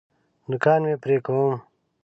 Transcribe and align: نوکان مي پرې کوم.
نوکان 0.49 0.79
مي 0.87 0.95
پرې 1.03 1.17
کوم. 1.25 1.53